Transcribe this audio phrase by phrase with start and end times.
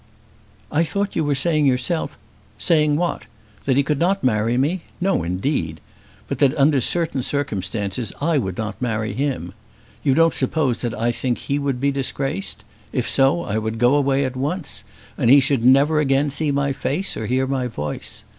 [0.71, 2.17] "I thought you were saying yourself"
[2.69, 3.27] "Saying what?
[3.65, 4.81] That he could not marry me!
[4.99, 5.79] No, indeed!
[6.27, 9.53] But that under certain circumstances I would not marry him.
[10.01, 12.63] You don't suppose that I think he would be disgraced?
[12.91, 14.83] If so I would go away at once,
[15.19, 18.23] and he should never again see my face or hear my voice.